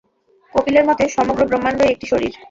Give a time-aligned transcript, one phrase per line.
[0.53, 2.33] কপিলের মতে সমগ্র ব্রহ্মাণ্ডই একটি শরীর।